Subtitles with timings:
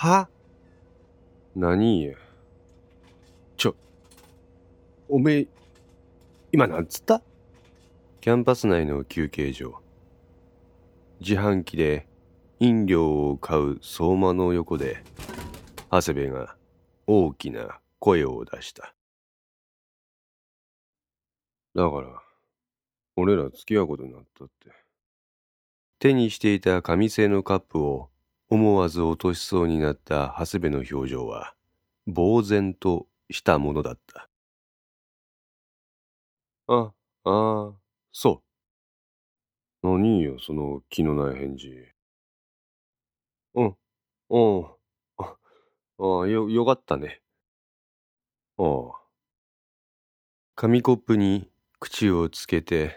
[0.00, 0.28] は？
[1.56, 2.04] 何？
[2.04, 2.14] や。
[3.56, 3.74] ちょ、
[5.08, 5.46] おめえ、
[6.52, 7.20] 今なんつった？
[8.20, 9.82] キャンパス内の休憩所。
[11.18, 12.06] 自販機で
[12.60, 15.02] 飲料を買う相馬の横で、
[15.90, 16.54] 長谷部が
[17.08, 18.94] 大きな声を出した。
[21.74, 22.22] だから、
[23.16, 24.70] 俺ら付き合うことになったって。
[25.98, 28.10] 手にしていた紙製のカップを
[28.50, 31.54] 思わず落としそうになった長谷部の表情は、
[32.06, 34.28] 呆然としたものだった。
[36.66, 36.92] あ、
[37.24, 37.74] ああ、
[38.12, 38.42] そう。
[39.82, 41.92] 何よ、その気のない返事。
[43.54, 43.76] うん、
[44.30, 44.66] うん。
[45.98, 47.22] ああ、よ、よかったね。
[48.56, 49.08] ああ。
[50.56, 52.96] 紙コップに口をつけて、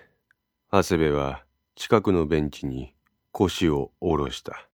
[0.71, 2.95] 長谷部は近くのベンチに
[3.31, 4.69] 腰を下ろした。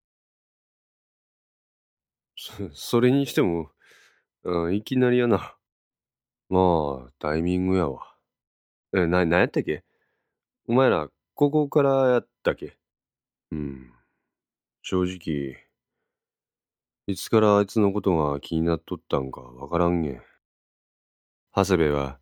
[2.73, 3.71] そ、れにしても、
[4.45, 5.55] あいきなりやな。
[6.49, 8.15] まあ、タイミングやわ。
[8.93, 9.83] え、な、なんやったっけ？
[10.67, 12.77] お前ら、ここからやったっけ？
[13.51, 13.93] うん。
[14.83, 15.57] 正直、
[17.07, 20.21] いつからあいつのことが気になっとったんかわからんげん。
[21.55, 22.19] 長谷部は、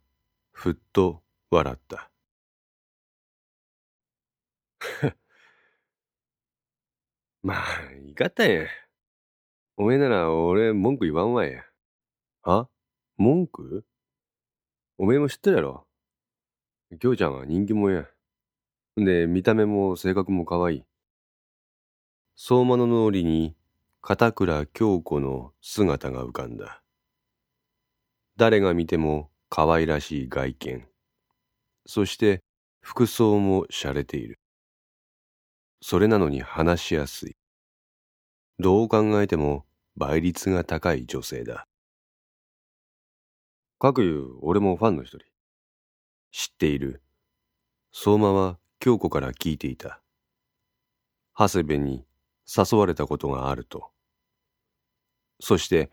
[0.51, 2.09] ふっと笑った。
[7.43, 8.84] まあ、いかったんや。
[9.77, 11.63] おめえなら俺文句言わんわや。
[12.43, 12.69] は
[13.17, 13.83] 文句？
[14.97, 15.85] おめえも知ってるやろ？
[16.97, 18.05] きょうちゃんは人気者や。
[18.95, 20.83] で、見た目も性格も可愛い。
[22.37, 23.53] 相馬の脳裏に
[24.01, 26.81] 片倉京子の姿が浮かんだ。
[28.37, 30.87] 誰が見ても可愛らしい外見。
[31.85, 32.41] そして
[32.79, 34.39] 服装も洒落ている。
[35.81, 37.35] それなのに話しやすい。
[38.57, 39.65] どう考えても
[39.97, 41.67] 倍率が高い女性だ。
[43.79, 45.19] かくいう俺もファンの一人。
[46.31, 47.01] 知っている。
[47.91, 50.01] 相馬は京子から聞いていた。
[51.37, 52.05] 長谷部に
[52.45, 53.91] 誘われたことがあると。
[55.39, 55.91] そして、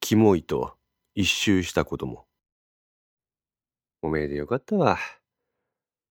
[0.00, 0.76] キモいと
[1.14, 2.26] 一周したことも。
[4.02, 4.98] おめえでよかったわ。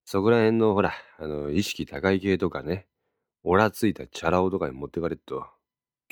[0.05, 2.87] そこら辺のほら、あの、意識高い系とかね、
[3.43, 5.47] オラついたチャラ男とかに持ってかれっと、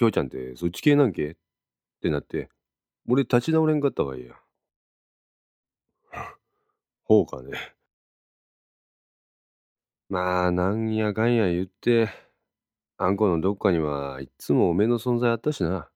[0.02, 1.30] きょうちゃんってそっち系なんけ？
[1.30, 1.36] っ
[2.02, 2.50] てなって、
[3.08, 4.34] 俺立ち直れんかったわいや。
[7.04, 7.76] ほうかね。
[10.10, 12.10] まあ、なんやかんや言って、
[12.98, 15.88] あんこのどっかにはいっつもおめの存在あったしな。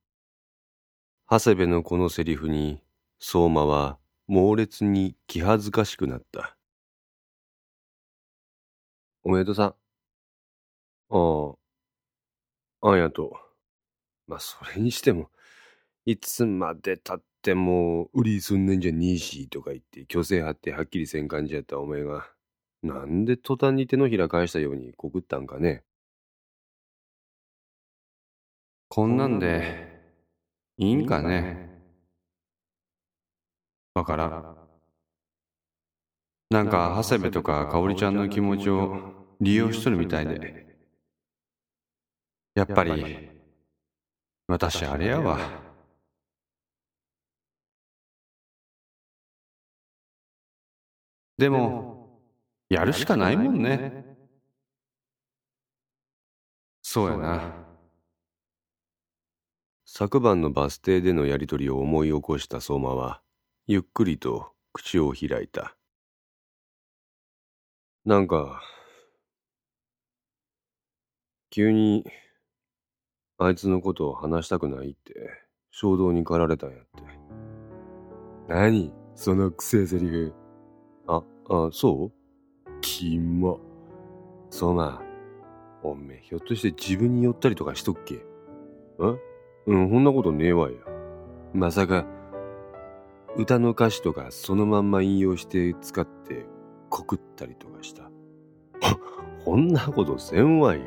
[1.28, 2.84] 長谷部のこのセリフに、
[3.20, 6.56] 相馬は猛烈に気恥ずかしくなった。
[9.24, 9.76] おめでとさん。
[11.10, 11.56] あ
[12.82, 13.45] あ、あんやと。
[14.28, 15.30] まあ、それにしても、
[16.06, 22.30] いつまでたっても、売りすんねんじゃねえし、とか言って、虚勢張ってはっきりせん感じやったお前が、
[22.84, 25.84] なんで途端に手のひら返したように告ったんかね。
[28.90, 30.02] こんなんで、
[30.78, 31.70] いいんかね。
[33.94, 34.56] わからん。
[36.50, 40.78] なんか、長谷部とか香織ちゃんの気持ちを利用しとるみたいで。
[42.54, 43.35] やっぱり、
[44.48, 45.40] 私あれやわ。
[51.38, 52.22] でも、
[52.70, 54.06] やるしかないもんね。
[56.82, 57.66] そうやな。
[59.86, 63.22] 昨晩のバス停でのやりとりを思い起こした相馬は、
[63.66, 65.76] ゆっくりと口を開いた。
[68.06, 68.62] なんか、
[71.50, 72.06] 急に
[73.38, 75.30] あいつのことを話したくないって
[75.72, 76.88] 衝動に駆られたんやって。
[78.48, 78.94] 何？
[79.16, 80.34] そのくせえセリフ。
[81.08, 82.72] あ、あ、そう？
[82.82, 83.60] キモ。
[84.50, 85.02] そうま。
[85.84, 88.16] おめえ、ひょっとして自分に寄ったりとかしとっけ？
[88.16, 88.22] ん？
[89.68, 90.78] うん、こんなことねえわや。
[91.54, 92.06] まさか、
[93.36, 96.46] 歌の歌詞とかそのまんま引用して使って
[96.90, 98.10] 告ったりとかした。
[99.44, 100.86] こんなことせんわいや。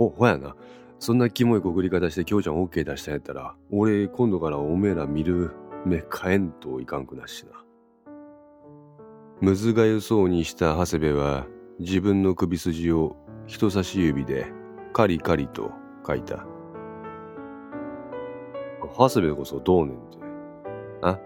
[0.00, 0.56] ほ、ほ、やな。
[0.98, 5.50] そんなキモい告り方してきょうちゃん OK 出したんやったら、俺今度からおめえら見る
[5.84, 7.52] 目変えんといかんくなしな。
[9.42, 11.46] むずがゆそうにした長谷部は
[11.80, 13.14] 自分の首筋を
[13.46, 14.46] 人差し指で
[14.94, 15.70] カリカリと
[16.06, 16.46] 書いた。
[18.96, 20.18] 長谷部こそどうねんて。
[21.02, 21.18] あ？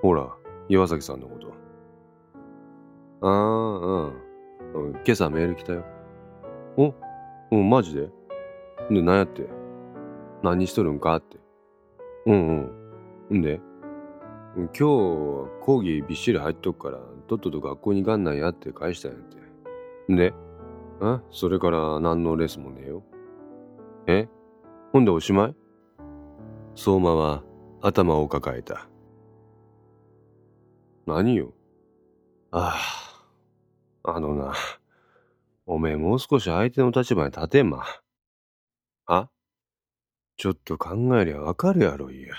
[0.00, 0.32] ほら、
[0.68, 1.52] 岩崎さんのこと。
[3.20, 4.12] あ
[4.76, 4.92] あ、うん。
[4.92, 5.84] 今朝メール来たよ。
[6.76, 6.94] お？
[7.54, 8.08] うん、マジで？
[8.90, 9.46] で、なんやって？
[10.42, 11.38] 何しとるんかって？
[12.26, 12.70] うん
[13.30, 13.38] うん。
[13.38, 13.60] んで？
[14.56, 16.98] 今日は講義びっしり入っとくから、
[17.28, 19.20] とっとと学校に行かんなんやって返したんやっ
[20.08, 20.12] て。
[20.12, 20.34] んで？
[21.00, 23.04] あそれから何のレースもねえよ。
[24.08, 24.28] え？
[24.92, 25.54] ほんでおしまい？
[26.74, 27.44] 相馬は
[27.82, 28.88] 頭を抱えた。
[31.06, 31.52] 何よ？
[32.50, 32.76] あ
[34.02, 34.54] あ、あのな、
[35.66, 37.84] おめえもう少し相手の立場に立てんま。
[39.06, 39.28] あ？
[40.36, 42.34] ちょっと考えりゃわかるやろいや。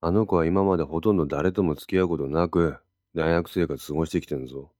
[0.00, 2.78] あの子は今までほとんど誰とも付き合うことなく、
[3.14, 4.72] 大学生活過ごしてきてんぞ。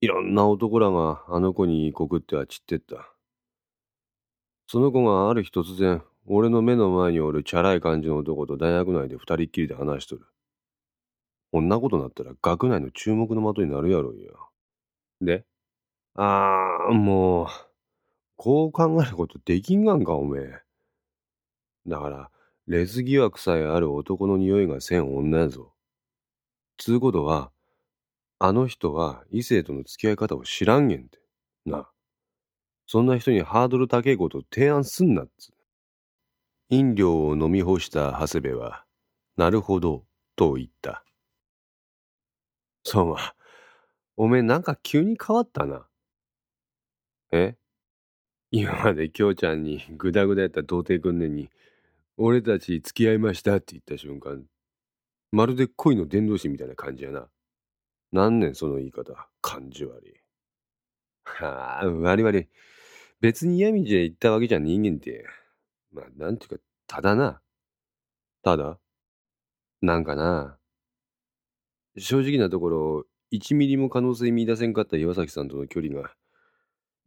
[0.00, 3.10] いろんな男らがあの子に告っては散ってった。
[4.66, 10.26] その子がある日突然、俺の目の前におるチャラい感じの男と大学内で二人っきりで話しとる。
[11.52, 14.32] こんなことなったら学内の注目の的になるやろいや。
[15.22, 15.44] で？
[16.18, 17.48] ああ、もう、
[18.36, 20.62] こう考えることできんがんか、おめえ。
[21.86, 22.30] だから、
[22.66, 25.72] レズ疑惑さえある男の匂いがせん女やぞ。
[26.78, 27.50] つうことは、
[28.38, 31.20] あの人は異性との付き合い方を知らんげんて。
[31.66, 31.88] な。
[32.86, 35.52] そんな人にハードル高いこと提案すんなっつ。
[36.70, 38.84] 飲料を飲み干した長谷部は、
[39.36, 40.04] なるほど、
[40.34, 41.04] と言った。
[42.84, 43.16] そうま、
[44.16, 45.86] おめえなんか急に変わったな。
[47.32, 47.56] え？
[48.50, 51.50] 今まで京ちゃんに グダグダやった童貞くんねに、
[52.16, 54.46] 俺たち付き合いましたって言った瞬間、
[55.32, 57.28] まるで恋の伝道師みたいな感じやな。
[58.12, 60.14] なんねんその言い方、感じ悪い。
[61.24, 62.48] はあ、悪い。
[63.20, 65.26] 別に嫌味で言ったわけじゃ人間って。
[65.92, 67.42] まあ、なんていうか、ただな。
[68.42, 68.78] ただ
[69.82, 70.58] なんかな。
[71.98, 76.14] 正直なところ、1ミリも可能性見出せんかった岩崎さんとの距離が、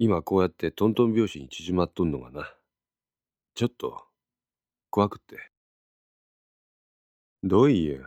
[0.02, 2.56] 今こうやってトントン拍子に縮まっとんのがな。
[3.54, 4.02] ちょっと、
[4.90, 5.52] 怖くって。
[7.44, 8.00] どういや。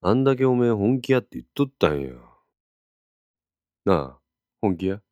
[0.00, 2.14] あんだけおめえ本気やって言っとったんや。
[3.84, 4.18] なあ、
[4.62, 5.02] 本気や？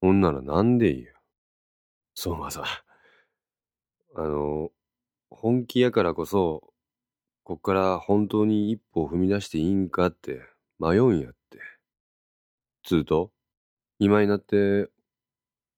[0.00, 1.12] ほんならなんでいいや。
[2.14, 2.64] そうまさ。
[4.14, 4.70] あの、
[5.28, 6.72] 本気やからこそ、
[7.42, 10.40] こっから本当に一歩踏み出していいんかって
[10.78, 11.58] 迷うんやって。
[12.84, 13.32] つうと、
[13.98, 14.90] 今になって、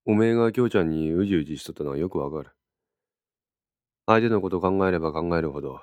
[0.05, 2.55] おめえが京ちゃんにうじうじしとったのはよくわかる。
[4.07, 5.81] 相手のこと考えれば考えるほど、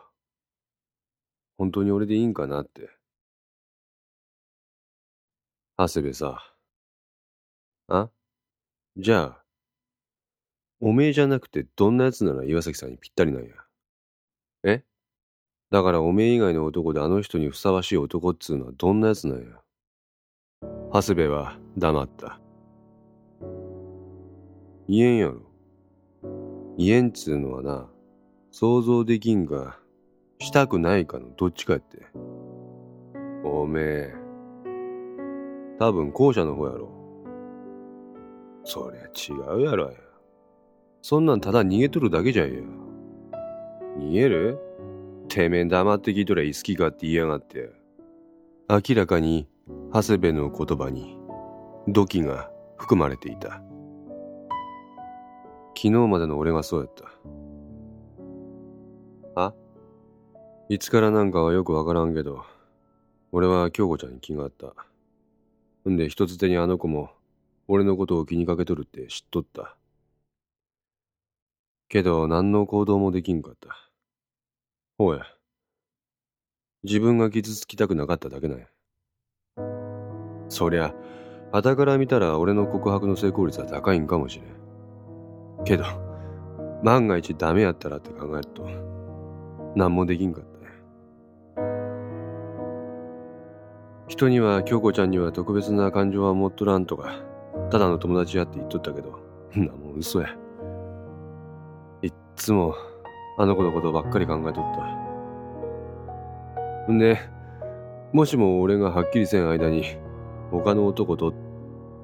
[1.57, 2.89] 本当に俺でいいんかなって。
[5.77, 6.41] 長谷部さ。
[7.89, 8.09] あ？
[8.95, 9.43] じゃあ、
[10.79, 13.49] おめえじゃなくてどんなやつなら岩崎さんにぴったりなんや？
[14.63, 14.83] え？
[15.71, 19.45] だからおめえ以外の男であの人にふさわしい男っつうのはどんなやつなんや？
[20.93, 22.39] 長谷部は黙った。
[24.87, 25.41] 言えんやろ。
[26.77, 27.89] 言えんつうのはな、
[28.51, 29.77] 想像できんが、
[30.39, 32.05] したくないかのどっちかやって。
[33.43, 34.13] おめえ、
[35.79, 36.89] 多分後者の方やろ。
[38.65, 39.93] そりゃ違うやろや。
[41.01, 42.61] そんなんただ逃げとるだけじゃんや。
[43.97, 44.57] 逃げる？
[45.27, 47.71] てめえ黙って聞いとりゃいい好きかって言いやがって。
[48.69, 49.47] 明らかに、
[49.93, 51.17] 長谷部の言葉に、
[51.87, 53.61] 土器が含まれていた。
[55.75, 57.11] 昨日までの俺がそうやった。
[59.41, 59.53] あ？
[60.69, 62.45] いつからなんかはよくわからんけど、
[63.31, 64.73] 俺は京子ちゃんに気があった。
[65.89, 67.09] んで一つ手にあの子も、
[67.67, 69.75] 俺のことを気にかけとるって知っとった。
[71.89, 73.75] けど何の行動もできんかった。
[74.97, 75.23] ほうや。
[76.83, 78.67] 自分が傷つきたくなかっただけなんや。
[80.49, 80.93] そりゃ、
[81.53, 85.63] 傍から見たら俺の告白の成功率は高いんかもしれん。
[85.63, 85.83] けど、
[86.81, 88.67] 万が一ダメやったらって考えると、
[89.75, 90.65] 何もできんかったね。
[94.07, 97.21] 人には京子ちゃんには特別な感情は持っとらんとか、
[97.69, 99.19] ただの友達やって言っとったけど、
[99.55, 100.29] んなもん嘘や。
[102.01, 102.73] いっつも、
[103.37, 104.63] あの子のことばっかり考えとっ
[106.87, 106.91] た。
[106.91, 107.19] んで、
[108.11, 109.83] もしも俺がはっきりせん間に、
[110.51, 111.33] 他の男とっ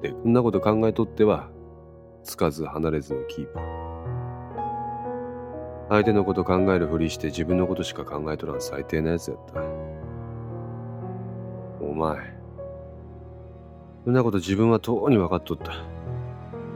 [0.00, 1.48] て、こんなこと考えとっては、
[2.22, 3.58] つかず離れずのキープ。
[5.88, 9.60] 相手のこと考えるふりして自分のことしか考えとらん最低なやつやった。
[11.84, 12.16] お前。
[14.04, 15.72] そんなこと自分はとうに分かっとった。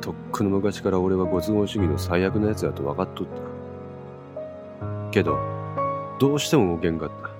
[0.00, 5.10] とっくの昔から俺はご都合主義の最悪なやつやと分かっとった。
[5.12, 5.38] けど、
[6.18, 7.30] どうしても動けんかった。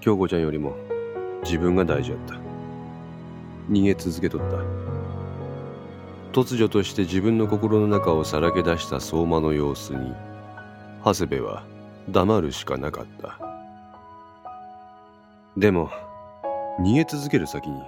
[0.00, 0.74] 京子ちゃんよりも
[1.42, 2.45] 自分が大事やった。
[3.68, 4.58] 逃げ続けとった。
[6.32, 10.12] 突如として自分の心の中をさらけ出した相馬の様子に
[11.04, 11.64] 長谷部は
[12.10, 13.38] 黙るしかなかった。
[15.56, 15.90] でも
[16.80, 17.80] 逃げ続ける先に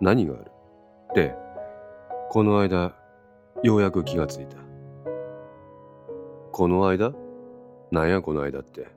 [0.00, 0.50] 何がある？
[1.12, 1.34] って
[2.30, 2.92] この間
[3.62, 4.56] ようやく気がついた。
[6.50, 7.12] この間？
[7.92, 8.88] なんやこの間って。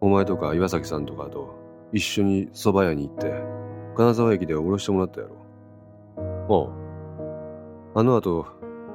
[0.00, 1.54] お前とか岩崎さんとかと
[1.92, 3.61] 一緒に蕎麦屋に行って。
[3.96, 5.36] 金沢駅で降ろしてもらったやろ。
[7.94, 8.00] ああ。
[8.00, 8.46] あの後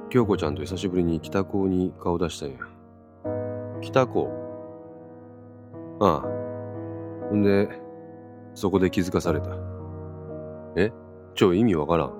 [0.10, 2.58] 京子ちゃんと久しぶりに北高に顔出したんや。
[3.82, 4.30] 北高？
[6.00, 6.22] ああ。
[7.30, 7.70] ほんで
[8.56, 9.52] そこで気づかされた。
[10.76, 10.92] え？
[11.36, 12.14] ちょ意味わからん。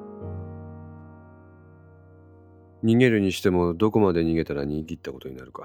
[2.84, 5.64] 逃げるにしてもどこまで逃げたら逃げ切ったことになるか。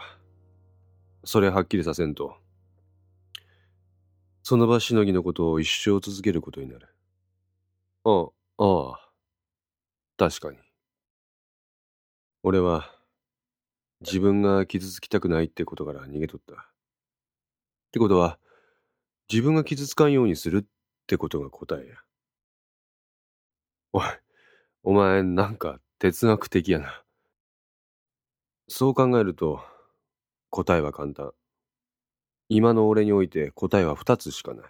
[1.25, 2.37] それはっきりさせんと。
[4.43, 6.89] その場しのぎのことを一生続けることになる
[8.05, 8.11] あ
[8.59, 9.13] あああ。
[10.17, 10.59] 確かに。
[12.43, 12.91] 俺は
[14.01, 16.55] 自分が傷つきたくないってことから逃げとった。
[16.55, 16.57] っ
[17.93, 18.39] てことは
[19.31, 20.65] 自分が傷つかんようにするっ
[21.07, 21.97] てことが答えや。
[23.93, 24.05] おい
[24.85, 27.05] お前なんか哲学的やな。
[28.69, 29.61] そう考えると
[30.51, 31.33] 答えは簡単。
[32.49, 34.67] 今の俺において答えは二つしかない。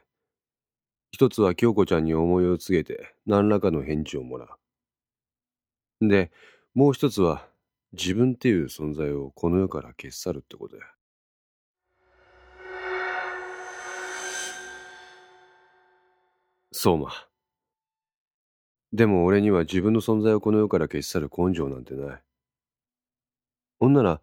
[1.12, 4.46] 一つは京子ちゃんに思いを告げて何らかの返事をもら
[6.00, 6.08] う。
[6.08, 6.32] で
[6.74, 7.46] もう一つは
[7.92, 10.82] 自分っていう存在をこの世から消し去るってことや。
[16.72, 17.12] そうま。
[18.94, 22.22] でも俺には自分の存在をこの世から消し去る根性なんてない。
[23.78, 24.22] ほんなら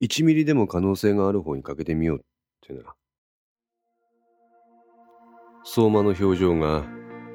[0.00, 2.22] 1ミリでも可能性がある方にかけてみようっ
[2.62, 2.94] てな。
[5.62, 6.84] 相馬の表情が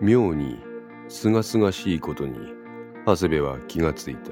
[0.01, 0.60] 妙に
[1.08, 2.39] すがすがしいことに
[3.05, 4.32] 長谷部は気がついた。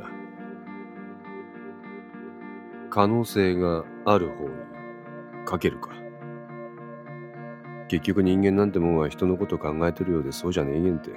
[2.89, 4.51] 可能性がある方に
[5.45, 5.91] かけるか。
[7.87, 11.11] 結局人間なんてもんは人のこと考えてるようでそうじゃねえげんて。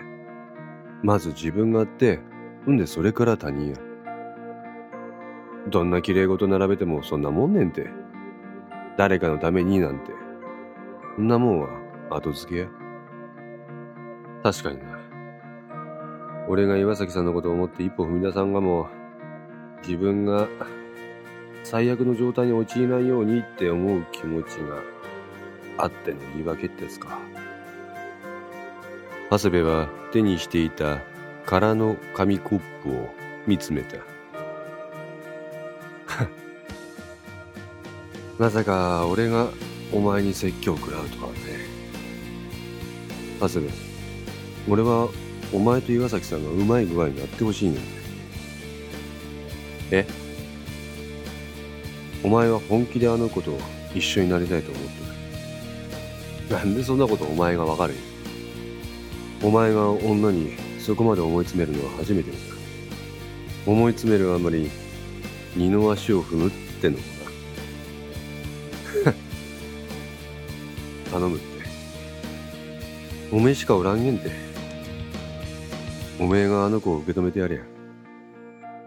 [1.02, 2.20] まず自分があって
[2.68, 3.76] んでそれから他人や。
[5.70, 7.88] どんな綺麗事並べてもそんなもんねんて。
[8.98, 10.12] 誰かのためになんて。
[11.16, 12.68] そんなもんは後付けや？
[14.42, 14.98] 確かにな。
[16.48, 18.88] 俺が岩崎さんのことを思って一歩踏み出さんがも
[19.82, 20.48] 自分が
[21.64, 24.82] 最悪の状態に陥らないようにって思う気持ちが
[25.78, 27.18] あっての言い訳ってすか。
[29.30, 31.00] 長谷部は手にしていた
[31.44, 33.08] 空の紙コップを
[33.46, 33.96] 見つめた。
[38.38, 39.48] まさか俺が
[39.92, 41.55] お前に説教を食らうとはね。
[43.40, 43.72] 長谷部。
[44.68, 45.08] 俺は
[45.52, 47.76] お前と岩崎さんがうまい具合にやってほしいね。
[47.76, 47.78] ん
[49.92, 50.06] え？
[52.24, 53.56] お前は本気であの子と
[53.94, 54.88] 一緒になりたいと思って
[56.50, 56.56] る。
[56.56, 57.94] なんでそんなことお前がわかる？
[57.94, 58.00] よ
[59.42, 62.36] お前が女にそこまで思い詰めるのは初めてだ。
[63.66, 64.70] 思い詰めるあまり
[65.54, 66.50] 二の足を踏むっ
[66.80, 67.02] てのも
[69.04, 69.12] な。
[71.12, 71.38] 頼む
[73.36, 74.30] おめえしかおらんげんて。
[76.18, 77.62] おめえがあの子を受け止めてやれや。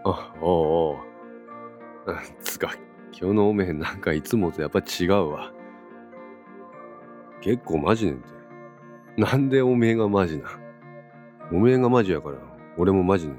[0.04, 0.98] あおうおう
[2.42, 2.74] つか
[3.16, 5.52] 今日のおめえなんかいつもとやっぱ違うわ。
[7.40, 8.28] 結構マジねんて。
[9.18, 10.50] なんでおめえがマジな。
[11.52, 12.38] おめえがマジやから
[12.76, 13.38] 俺もマジねん。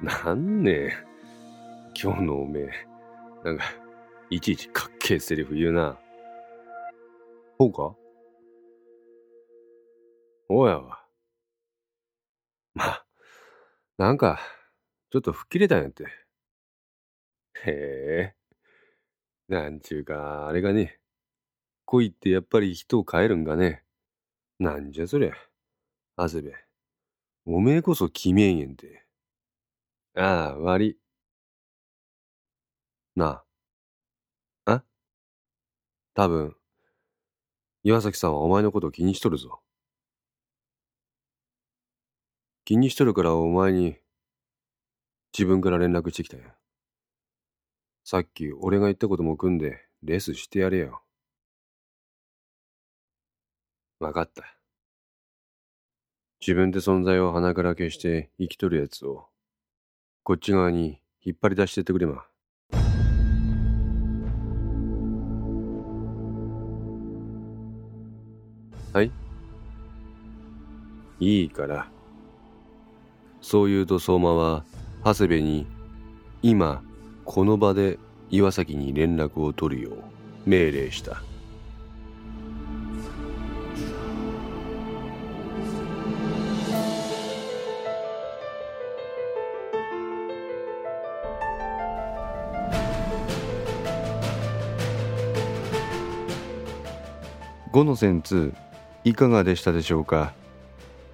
[0.00, 0.92] なんね
[2.00, 2.70] 今日のおめえ。
[3.42, 3.64] なんか
[4.30, 5.98] いちいちかっけえセリフ言うな。
[7.58, 7.96] そうか？
[10.52, 10.98] おやわ
[12.74, 13.06] まあ
[13.98, 14.40] なんか
[15.10, 16.06] ちょっと吹っ切れたんやって
[17.64, 18.34] へえ。
[19.48, 20.98] なんちゅうか、あれがね、
[21.86, 23.84] 恋ってやっぱり人を変えるんがね。
[24.60, 25.34] なんじゃそりゃ。
[26.16, 26.54] 長谷部。
[27.46, 29.06] おめえこそ決めんやんて。
[30.14, 30.98] ああ、悪い。
[33.16, 33.44] な
[34.66, 34.72] あ。
[34.72, 34.84] あ？
[36.14, 36.56] 多分、
[37.82, 39.60] 岩崎さんはお前のこと気にしとるぞ。
[42.70, 43.96] 気にしとるからお前に
[45.36, 46.54] 自分から連絡してきたんや。
[48.04, 51.02] さっき俺が言ったことも組んでレースしてやれよ。
[53.98, 54.44] わかった。
[56.40, 59.26] 自分で存在を鼻から消して生きとるやつを
[60.22, 62.24] こっち側に引っ張り出してってくれま。
[68.92, 69.10] はい
[71.18, 71.90] いいから。
[73.42, 74.64] そう言うと相馬は
[75.04, 75.66] 長谷部に
[76.42, 76.82] 今
[77.24, 77.98] この場で
[78.30, 79.94] 岩崎に連絡を取るよう
[80.46, 81.22] 命令した。
[97.72, 98.52] 5の線2
[99.04, 100.34] いかがでしたでしょうか？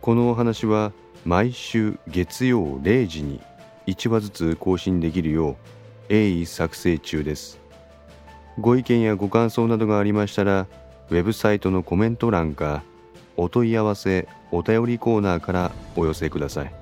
[0.00, 0.92] このお話は
[1.26, 3.40] 毎週月曜0時に
[3.88, 5.56] 1話ずつ更新できるよう
[6.08, 7.58] 鋭意作成中です。
[8.60, 10.68] ご意見やご感想などがありましたら
[11.10, 12.84] ウェブサイトのコメント欄か
[13.36, 16.72] お問い合わせお便りコーナーからお寄せください。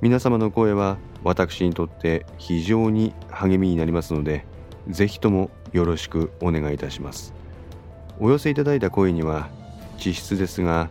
[0.00, 4.44] 皆様の声は私にとって非常に励みになりますので
[4.88, 7.32] ぜひともよろしくお願いいたします。
[8.18, 9.50] お寄せいただいた声には
[10.04, 10.90] 実質ですが